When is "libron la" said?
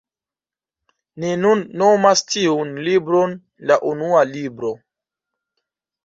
2.87-3.77